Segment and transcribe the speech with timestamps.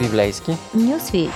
[0.00, 1.30] Библейски Нюсвит.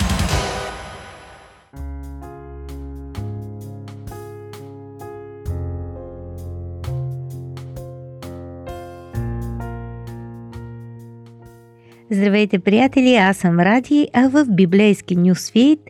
[12.11, 13.17] Здравейте, приятели!
[13.17, 15.81] Аз съм Ради, а в библейски Нюсфит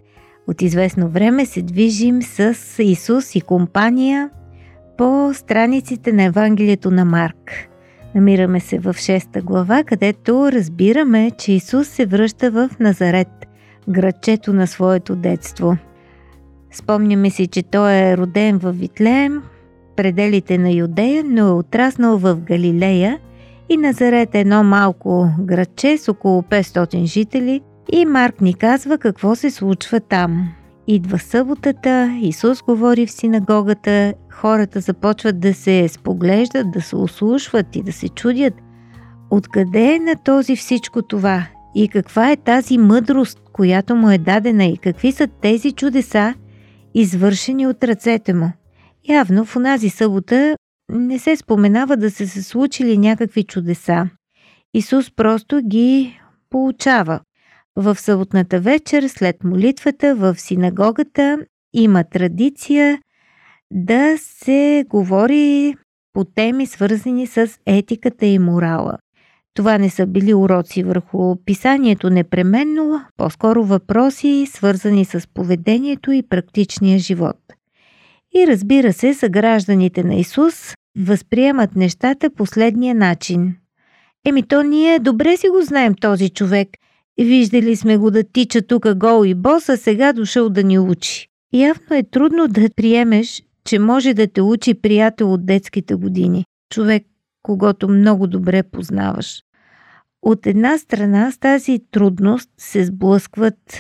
[0.46, 4.30] от известно време се движим с Исус и компания
[4.98, 7.73] по страниците на Евангелието на Марк.
[8.14, 13.46] Намираме се в 6 глава, където разбираме, че Исус се връща в Назарет,
[13.88, 15.77] градчето на своето детство.
[16.72, 19.42] Спомняме си, че той е роден в Витлеем,
[19.96, 23.19] пределите на Юдея, но е отраснал в Галилея
[23.69, 27.60] и Назарет е едно малко градче с около 500 жители
[27.92, 30.48] и Марк ни казва какво се случва там.
[30.87, 37.83] Идва съботата, Исус говори в синагогата, хората започват да се споглеждат, да се ослушват и
[37.83, 38.55] да се чудят.
[39.30, 41.47] Откъде е на този всичко това?
[41.75, 46.34] И каква е тази мъдрост, която му е дадена и какви са тези чудеса,
[46.95, 48.53] извършени от ръцете му?
[49.08, 50.56] Явно в онази събота
[50.92, 54.08] не се споменава да са се случили някакви чудеса.
[54.75, 56.20] Исус просто ги
[56.51, 57.20] получава.
[57.77, 61.39] В съботната вечер, след молитвата в синагогата,
[61.72, 63.00] има традиция
[63.70, 65.75] да се говори
[66.12, 68.98] по теми, свързани с етиката и морала.
[69.55, 76.98] Това не са били уроци върху писанието непременно, по-скоро въпроси, свързани с поведението и практичния
[76.98, 77.36] живот.
[78.34, 83.56] И разбира се, съгражданите на Исус възприемат нещата последния начин.
[84.27, 86.69] Еми то ние добре си го знаем този човек–
[87.19, 91.29] Виждали сме го да тича тук гол и бос, а сега дошъл да ни учи.
[91.53, 96.45] Явно е трудно да приемеш, че може да те учи приятел от детските години.
[96.73, 97.03] Човек,
[97.42, 99.42] когато много добре познаваш.
[100.23, 103.79] От една страна с тази трудност се сблъскват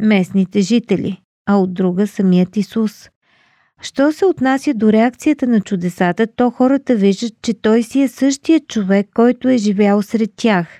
[0.00, 3.10] местните жители, а от друга самият Исус.
[3.82, 8.60] Що се отнася до реакцията на чудесата, то хората виждат, че той си е същия
[8.60, 10.79] човек, който е живял сред тях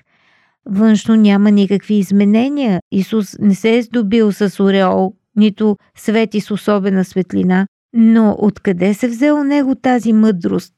[0.65, 2.79] Външно няма никакви изменения.
[2.91, 7.67] Исус не се е здобил с ореол, нито свети с особена светлина.
[7.93, 10.73] Но откъде се взел него тази мъдрост?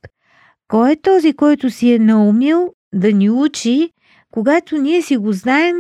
[0.67, 3.89] Кой е този, който си е наумил да ни учи,
[4.31, 5.75] когато ние си го знаем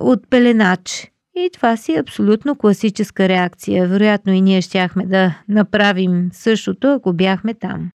[0.00, 1.10] от пеленач?
[1.36, 3.88] И това си е абсолютно класическа реакция.
[3.88, 7.90] Вероятно и ние щяхме да направим същото, ако бяхме там.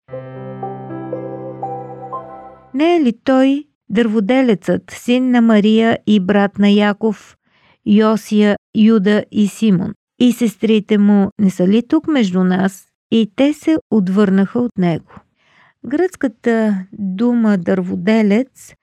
[2.75, 7.37] Не е ли той Дърводелецът, син на Мария и брат на Яков,
[7.87, 9.93] Йосия, Юда и Симон.
[10.21, 12.85] И сестрите му не са ли тук между нас?
[13.11, 15.13] И те се отвърнаха от него.
[15.87, 18.75] Гръцката дума дърводелец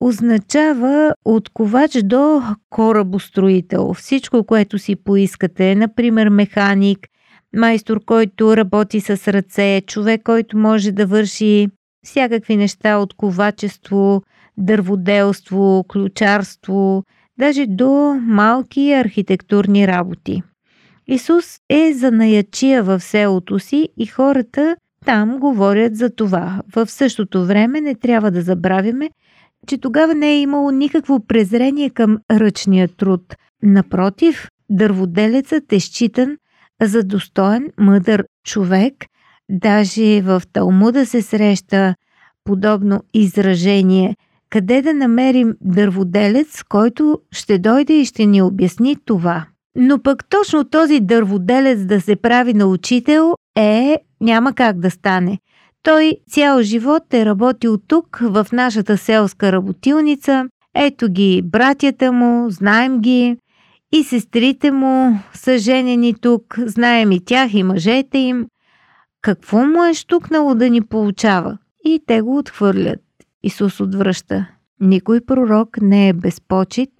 [0.00, 3.94] означава от ковач до корабостроител.
[3.94, 7.08] Всичко, което си поискате, например механик,
[7.56, 11.68] майстор, който работи с ръце, човек, който може да върши
[12.04, 14.22] всякакви неща от ковачество,
[14.58, 17.04] дърводелство, ключарство,
[17.38, 20.42] даже до малки архитектурни работи.
[21.06, 26.62] Исус е занаячия в селото си и хората там говорят за това.
[26.74, 29.10] В същото време не трябва да забравяме,
[29.66, 33.34] че тогава не е имало никакво презрение към ръчния труд.
[33.62, 36.36] Напротив, дърводелецът е считан
[36.82, 38.94] за достоен, мъдър човек.
[39.50, 41.94] Даже в Талмуда се среща
[42.44, 44.16] подобно изражение–
[44.52, 49.46] къде да намерим дърводелец, който ще дойде и ще ни обясни това.
[49.76, 55.38] Но пък точно този дърводелец да се прави на учител е, няма как да стане.
[55.82, 60.48] Той цял живот е работил тук, в нашата селска работилница.
[60.74, 63.36] Ето ги братята му, знаем ги.
[63.92, 68.46] И сестрите му са женени тук, знаем и тях и мъжете им.
[69.22, 71.58] Какво му е штукнало да ни получава?
[71.84, 73.00] И те го отхвърлят.
[73.42, 74.48] Исус отвръща.
[74.80, 76.90] Никой пророк не е безпочит,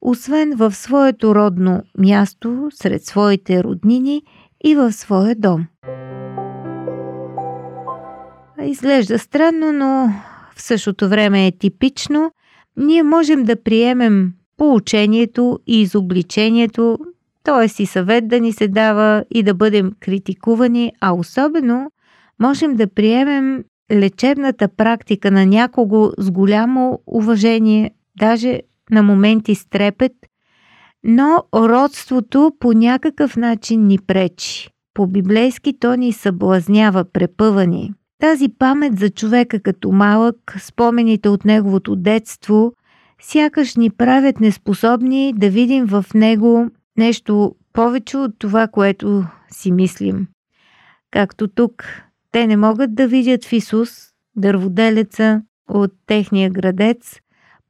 [0.00, 4.22] освен в своето родно място, сред своите роднини
[4.64, 5.66] и в своя дом.
[8.62, 10.12] Изглежда странно, но
[10.56, 12.32] в същото време е типично.
[12.76, 16.98] Ние можем да приемем поучението и изобличението,
[17.44, 17.82] т.е.
[17.82, 21.90] и съвет да ни се дава и да бъдем критикувани, а особено
[22.38, 28.60] можем да приемем лечебната практика на някого с голямо уважение, даже
[28.90, 30.12] на моменти с трепет,
[31.04, 34.68] но родството по някакъв начин ни пречи.
[34.94, 37.92] По библейски то ни съблазнява, препъвани.
[38.20, 42.72] Тази памет за човека като малък, спомените от неговото детство,
[43.22, 50.26] сякаш ни правят неспособни да видим в него нещо повече от това, което си мислим.
[51.10, 51.84] Както тук,
[52.32, 53.90] те не могат да видят в Исус
[54.36, 57.20] дърводелеца от техния градец,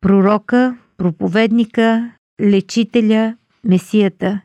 [0.01, 4.41] пророка, проповедника, лечителя, месията.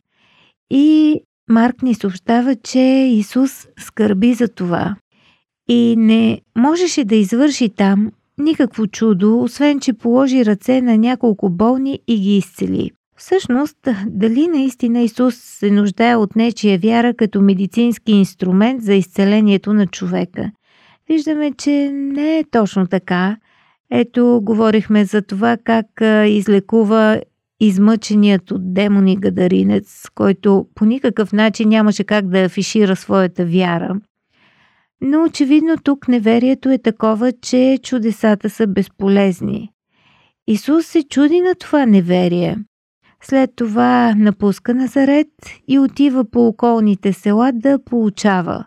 [0.70, 1.20] И
[1.50, 2.80] Марк ни съобщава, че
[3.12, 4.96] Исус скърби за това.
[5.70, 12.00] И не можеше да извърши там никакво чудо, освен че положи ръце на няколко болни
[12.08, 12.92] и ги изцели.
[13.18, 13.78] Всъщност,
[14.08, 20.52] дали наистина Исус се нуждае от нечия вяра като медицински инструмент за изцелението на човека?
[21.10, 23.38] Виждаме, че не е точно така.
[23.92, 25.86] Ето, говорихме за това как
[26.28, 27.22] излекува
[27.60, 33.96] измъченият от демони гадаринец, който по никакъв начин нямаше как да афишира своята вяра.
[35.02, 39.70] Но очевидно тук неверието е такова, че чудесата са безполезни.
[40.48, 42.58] Исус се чуди на това неверие.
[43.30, 45.27] След това напуска Назарет
[45.68, 48.66] и отива по околните села да получава.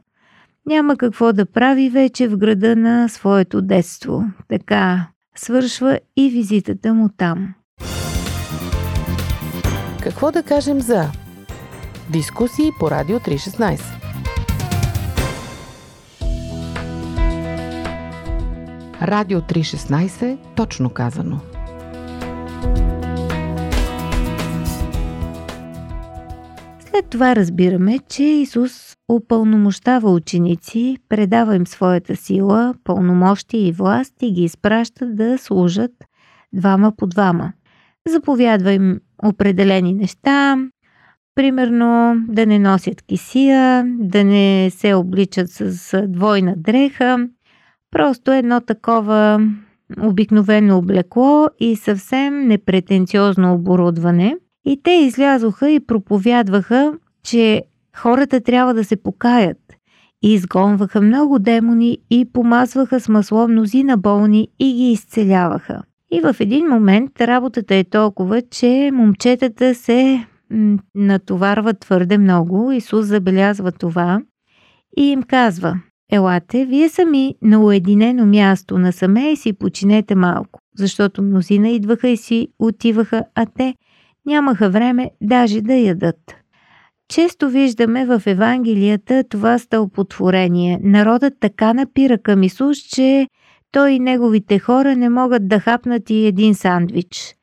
[0.66, 4.24] Няма какво да прави вече в града на своето детство.
[4.48, 5.06] Така
[5.36, 7.54] свършва и визитата му там.
[10.02, 11.04] Какво да кажем за
[12.12, 13.80] дискусии по Радио 316?
[19.02, 21.40] Радио 316, точно казано.
[26.98, 34.32] След това разбираме, че Исус упълномощава ученици, предава им своята сила, пълномощи и власт и
[34.32, 35.90] ги изпраща да служат
[36.52, 37.52] двама по двама.
[38.08, 40.56] Заповядва им определени неща,
[41.34, 47.28] примерно да не носят кисия, да не се обличат с двойна дреха,
[47.90, 49.40] просто едно такова
[50.02, 54.36] обикновено облекло и съвсем непретенциозно оборудване.
[54.66, 57.62] И те излязоха и проповядваха, че
[57.96, 59.58] хората трябва да се покаят.
[60.22, 65.82] И изгонваха много демони и помазваха с масло мнозина болни и ги изцеляваха.
[66.12, 70.26] И в един момент работата е толкова, че момчетата се
[70.94, 72.72] натоварват твърде много.
[72.72, 74.20] Исус забелязва това
[74.96, 75.80] и им казва
[76.12, 82.16] Елате, вие сами на уединено място насаме и си починете малко, защото мнозина идваха и
[82.16, 83.74] си отиваха, а те
[84.28, 86.36] нямаха време даже да ядат.
[87.08, 90.80] Често виждаме в Евангелията това стълпотворение.
[90.82, 93.28] Народът така напира към Исус, че
[93.72, 97.34] той и неговите хора не могат да хапнат и един сандвич.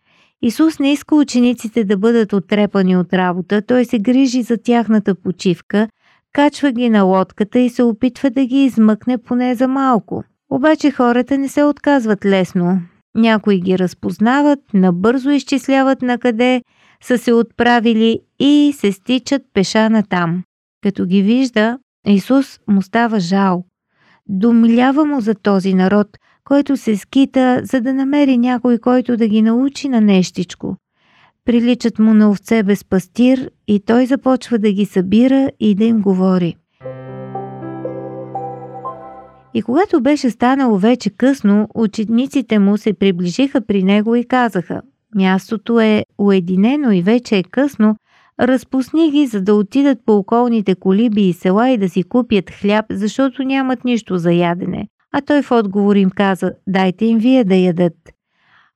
[0.42, 5.88] Исус не иска учениците да бъдат отрепани от работа, той се грижи за тяхната почивка,
[6.34, 10.24] качва ги на лодката и се опитва да ги измъкне поне за малко.
[10.52, 12.82] Обаче хората не се отказват лесно.
[13.16, 16.62] Някои ги разпознават, набързо изчисляват на къде
[17.08, 20.44] са се отправили и се стичат пеша на там.
[20.84, 23.66] Като ги вижда, Исус му става жал.
[24.30, 26.08] Домилява му за този народ,
[26.44, 30.78] който се скита, за да намери някой, който да ги научи на нещичко.
[31.46, 36.02] Приличат му на овце без пастир и той започва да ги събира и да им
[36.02, 36.56] говори.
[39.54, 44.82] И когато беше станало вече късно, учениците му се приближиха при него и казаха
[45.16, 47.96] Мястото е уединено и вече е късно,
[48.40, 52.86] разпусни ги, за да отидат по околните колиби и села и да си купят хляб,
[52.90, 54.88] защото нямат нищо за ядене.
[55.12, 57.94] А той в отговор им каза, дайте им вие да ядат.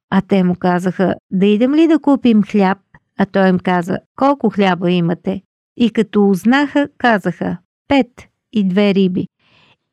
[0.10, 2.78] А те му казаха, да идем ли да купим хляб?
[3.18, 5.42] А той им каза, колко хляба имате?
[5.78, 9.28] И като узнаха, казаха, пет и две риби.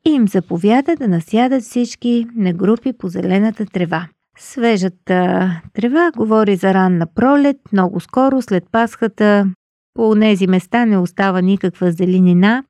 [0.07, 4.07] И им заповяда да насядат всички на групи по зелената трева.
[4.39, 9.45] Свежата трева говори за ранна пролет, много скоро след Пасхата
[9.93, 12.63] по тези места не остава никаква зеленина.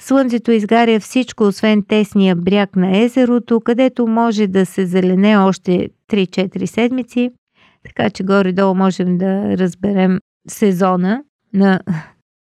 [0.00, 6.64] Слънцето изгаря всичко, освен тесния бряг на езерото, където може да се зелене още 3-4
[6.64, 7.30] седмици,
[7.84, 11.22] така че горе-долу можем да разберем сезона
[11.54, 11.80] на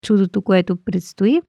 [0.06, 1.40] чудото, което предстои.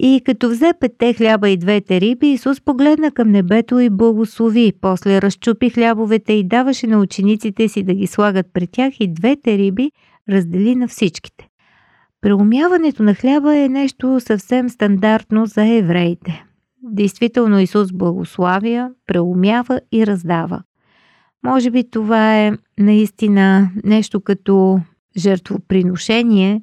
[0.00, 4.72] И като взе петте хляба и двете риби, Исус погледна към небето и благослови.
[4.80, 9.58] После разчупи хлябовете и даваше на учениците си да ги слагат пред тях и двете
[9.58, 9.90] риби
[10.30, 11.48] раздели на всичките.
[12.20, 16.44] Преумяването на хляба е нещо съвсем стандартно за евреите.
[16.82, 20.62] Действително Исус благославя, преумява и раздава.
[21.46, 24.80] Може би това е наистина нещо като
[25.18, 26.60] жертвоприношение,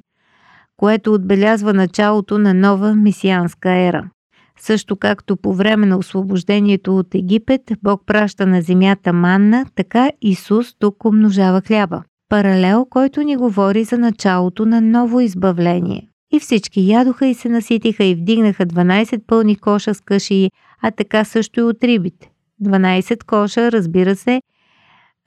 [0.76, 4.10] което отбелязва началото на нова месианска ера.
[4.58, 10.74] Също както по време на освобождението от Египет, Бог праща на земята манна, така Исус
[10.78, 12.02] тук умножава хляба.
[12.28, 16.08] Паралел, който ни говори за началото на ново избавление.
[16.32, 20.50] И всички ядоха и се наситиха и вдигнаха 12 пълни коша с каши,
[20.82, 22.30] а така също и от рибите.
[22.62, 24.40] 12 коша, разбира се,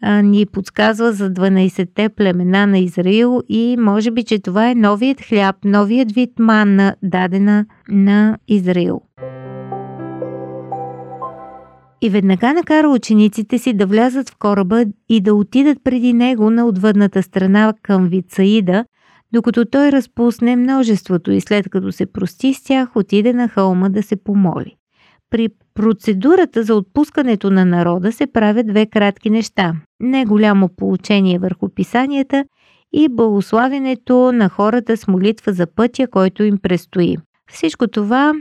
[0.04, 5.56] ни подсказва за 12-те племена на Израил и може би, че това е новият хляб,
[5.66, 9.02] новият вид манна, дадена на Израил.
[12.02, 16.66] И веднага накара учениците си да влязат в кораба и да отидат преди него на
[16.66, 18.86] отвъдната страна към Вицаида,
[19.34, 24.04] докато той разпусне множеството и след като се прости с тях, отиде на хълма да
[24.04, 24.77] се помоли.
[25.30, 31.70] При процедурата за отпускането на народа се правят две кратки неща– не голямо получение върху
[31.70, 32.46] писанията
[32.94, 37.18] и благославянето на хората с молитва за пътя, който им предстои.
[37.52, 38.34] Всичко това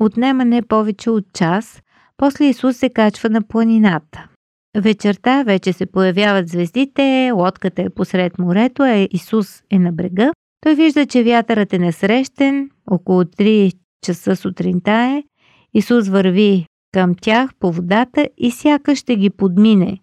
[0.00, 1.82] отнема не повече от час,
[2.16, 4.28] после Исус се качва на планината.
[4.76, 10.32] Вечерта вече се появяват звездите, лодката е посред морето, а Исус е на брега.
[10.60, 13.72] Той вижда, че вятърът е насрещен, около 3
[14.06, 15.22] часа сутринта е.
[15.74, 19.98] Исус върви към тях по водата и сякаш ще ги подмине.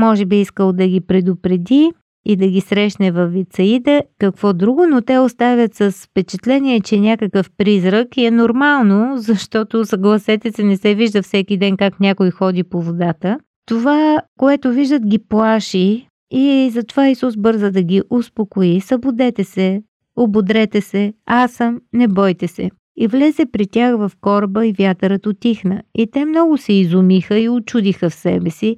[0.00, 1.92] Може би искал да ги предупреди
[2.24, 7.50] и да ги срещне във Вицаида, какво друго, но те оставят с впечатление, че някакъв
[7.56, 12.62] призрак и е нормално, защото съгласете се, не се вижда всеки ден как някой ходи
[12.62, 13.38] по водата.
[13.66, 18.80] Това, което виждат, ги плаши и затова Исус бърза да ги успокои.
[18.80, 19.82] Събудете се,
[20.16, 22.70] ободрете се, аз съм, не бойте се.
[22.96, 25.82] И влезе при тях в кораба и вятърът отихна.
[25.94, 28.76] И те много се изумиха и очудиха в себе си,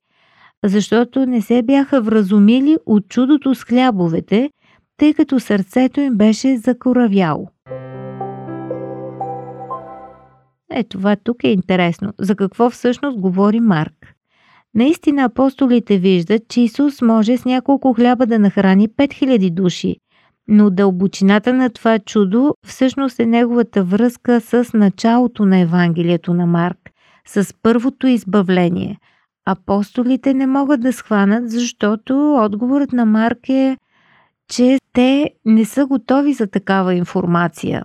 [0.64, 4.50] защото не се бяха вразумили от чудото с хлябовете,
[4.96, 7.48] тъй като сърцето им беше закоравяло.
[10.70, 12.12] Е, това тук е интересно.
[12.18, 14.14] За какво всъщност говори Марк?
[14.74, 19.96] Наистина апостолите виждат, че Исус може с няколко хляба да нахрани 5000 души,
[20.48, 26.90] но дълбочината на това чудо всъщност е неговата връзка с началото на Евангелието на Марк,
[27.26, 28.98] с първото избавление.
[29.46, 33.76] Апостолите не могат да схванат, защото отговорът на Марк е,
[34.48, 37.84] че те не са готови за такава информация.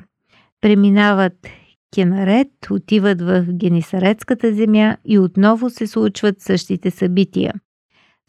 [0.62, 1.48] Преминават
[1.94, 7.54] Кенарет, отиват в Генисаретската земя и отново се случват същите събития.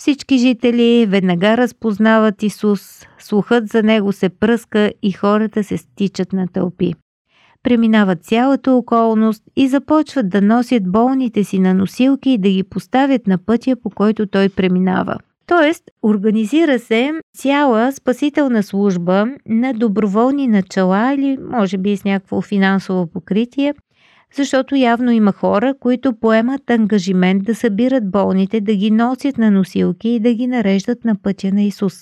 [0.00, 6.48] Всички жители веднага разпознават Исус, слухът за него се пръска и хората се стичат на
[6.48, 6.94] тълпи.
[7.62, 13.26] Преминават цялата околност и започват да носят болните си на носилки и да ги поставят
[13.26, 15.16] на пътя, по който той преминава.
[15.46, 23.06] Тоест, организира се цяла спасителна служба на доброволни начала или може би с някакво финансово
[23.06, 23.74] покритие,
[24.34, 30.08] защото явно има хора, които поемат ангажимент да събират болните, да ги носят на носилки
[30.08, 31.94] и да ги нареждат на пътя на Исус.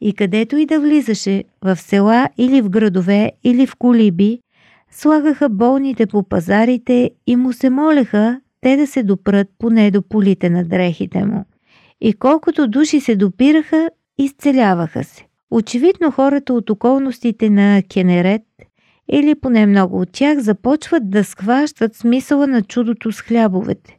[0.00, 4.38] И където и да влизаше, в села или в градове или в колиби,
[4.90, 10.50] слагаха болните по пазарите и му се молеха те да се допрат поне до полите
[10.50, 11.44] на дрехите му
[12.00, 15.26] и колкото души се допираха, изцеляваха се.
[15.50, 18.42] Очевидно хората от околностите на Кенерет,
[19.08, 23.98] или поне много от тях, започват да схващат смисъла на чудото с хлябовете,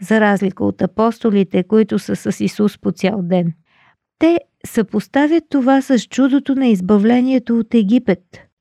[0.00, 3.52] за разлика от апостолите, които са с Исус по цял ден.
[4.18, 8.20] Те съпоставят това с чудото на избавлението от Египет.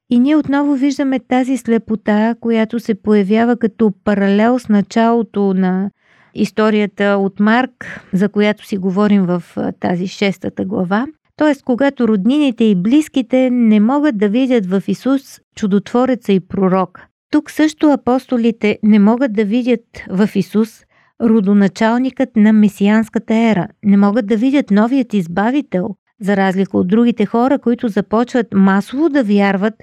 [0.10, 5.92] И ние отново виждаме тази слепота, която се появява като паралел с началото на
[6.34, 9.44] историята от Марк, за която си говорим в
[9.80, 11.06] тази шестата глава.
[11.38, 11.54] Т.е.
[11.66, 17.02] когато роднините и близките не могат да видят в Исус чудотвореца и пророк.
[17.32, 20.84] Тук също апостолите не могат да видят в Исус
[21.24, 25.90] родоначалникът на месианската ера, не могат да видят новият избавител,
[26.22, 29.74] за разлика от другите хора, които започват масово да вярват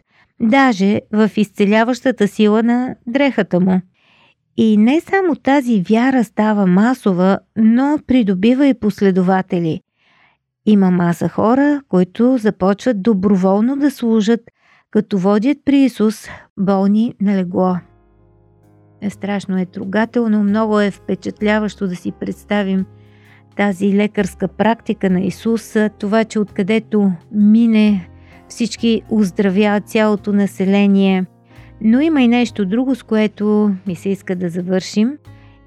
[0.40, 3.80] даже в изцеляващата сила на дрехата му.
[4.56, 9.80] И не само тази вяра става масова, но придобива и последователи.
[10.66, 14.40] Има маса хора, които започват доброволно да служат,
[14.90, 16.28] като водят при Исус
[16.58, 17.76] болни на легло.
[19.00, 22.86] Е страшно е трогателно, много е впечатляващо да си представим
[23.56, 28.08] тази лекарска практика на Исуса, това, че откъдето мине
[28.48, 31.26] всички оздравяват цялото население–
[31.80, 35.18] но има и нещо друго, с което ми се иска да завършим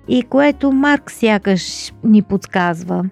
[0.07, 3.09] и което Марк сякаш ни подсказва.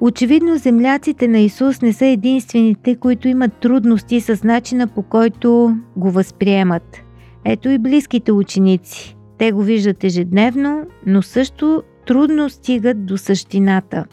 [0.00, 6.10] Очевидно земляците на Исус не са единствените, които имат трудности с начина по който го
[6.10, 7.02] възприемат.
[7.44, 9.16] Ето и близките ученици.
[9.38, 14.04] те го виждат ежедневно, но също трудно стигат до същината,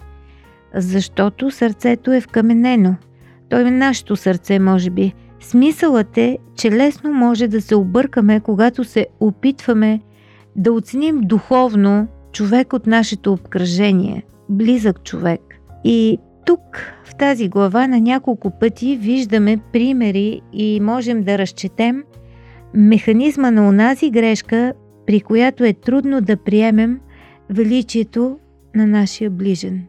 [0.76, 2.96] защото сърцето е вкаменено.
[3.50, 5.14] Той е нашето сърце, може би.
[5.40, 10.02] Смисълът е, че лесно може да се объркаме, когато се опитваме
[10.56, 15.61] да оценим духовно човек от нашето обкръжение, близък човек.
[15.84, 22.04] И тук, в тази глава, на няколко пъти виждаме примери и можем да разчетем
[22.74, 24.74] механизма на онази грешка,
[25.08, 27.00] при която е трудно да приемем
[27.50, 28.40] величието
[28.76, 29.86] на нашия ближен.